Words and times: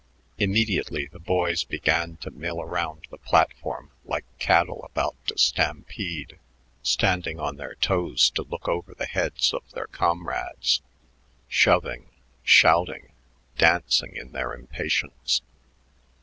Immediately 0.39 1.05
the 1.11 1.19
boys 1.19 1.63
began 1.63 2.17
to 2.21 2.31
mill 2.31 2.59
around 2.59 3.05
the 3.11 3.19
platform 3.19 3.91
like 4.03 4.25
cattle 4.39 4.83
about 4.83 5.15
to 5.27 5.37
stampede, 5.37 6.39
standing 6.81 7.39
on 7.39 7.57
their 7.57 7.75
toes 7.75 8.31
to 8.31 8.41
look 8.41 8.67
over 8.67 8.95
the 8.95 9.05
heads 9.05 9.53
of 9.53 9.61
their 9.73 9.85
comrades, 9.85 10.81
shoving, 11.47 12.09
shouting, 12.41 13.11
dancing 13.59 14.15
in 14.15 14.31
their 14.31 14.55
impatience. 14.55 15.43